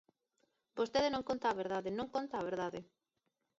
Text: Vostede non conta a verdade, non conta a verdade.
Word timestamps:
Vostede 0.79 1.09
non 1.13 1.27
conta 1.29 1.45
a 1.49 1.57
verdade, 1.61 1.89
non 1.97 2.11
conta 2.15 2.35
a 2.37 2.47
verdade. 2.49 2.79